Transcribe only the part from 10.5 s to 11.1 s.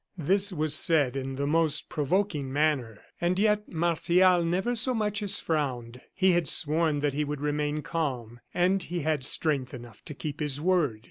word.